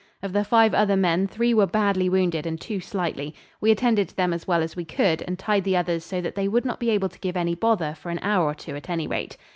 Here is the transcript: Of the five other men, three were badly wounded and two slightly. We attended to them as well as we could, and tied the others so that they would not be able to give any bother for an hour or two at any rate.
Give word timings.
Of 0.23 0.33
the 0.33 0.43
five 0.43 0.73
other 0.73 0.95
men, 0.97 1.27
three 1.27 1.53
were 1.53 1.67
badly 1.67 2.09
wounded 2.09 2.47
and 2.47 2.59
two 2.59 2.79
slightly. 2.79 3.35
We 3.59 3.69
attended 3.69 4.09
to 4.09 4.15
them 4.15 4.33
as 4.33 4.47
well 4.47 4.63
as 4.63 4.75
we 4.75 4.83
could, 4.83 5.21
and 5.27 5.37
tied 5.37 5.63
the 5.63 5.77
others 5.77 6.03
so 6.03 6.21
that 6.21 6.33
they 6.33 6.47
would 6.47 6.65
not 6.65 6.79
be 6.79 6.89
able 6.89 7.09
to 7.09 7.19
give 7.19 7.37
any 7.37 7.53
bother 7.53 7.93
for 7.93 8.09
an 8.09 8.17
hour 8.23 8.45
or 8.47 8.55
two 8.55 8.75
at 8.75 8.89
any 8.89 9.05
rate. 9.05 9.37